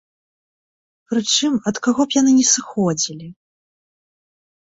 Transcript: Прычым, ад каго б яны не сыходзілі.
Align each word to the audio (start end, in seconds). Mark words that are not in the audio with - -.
Прычым, 1.11 1.53
ад 1.71 1.75
каго 1.87 2.01
б 2.09 2.17
яны 2.19 2.31
не 2.39 2.45
сыходзілі. 2.53 3.27